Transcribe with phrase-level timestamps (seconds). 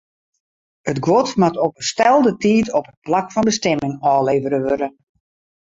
[0.91, 4.87] It guod moat op 'e stelde tiid op it plak fan bestimming ôflevere wurde.